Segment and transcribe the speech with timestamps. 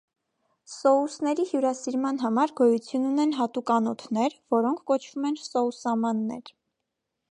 [0.75, 6.51] Սոուսների հյուրասիրման համար գոյություն ունեն հատուկ անոթներ, որոնք կոչվում են սոուսամաններ։